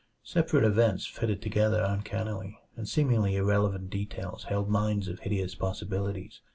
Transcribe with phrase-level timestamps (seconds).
[0.23, 6.41] Separate events fitted together uncannily, and seemingly irrelevant details held mines of hideous possibilities.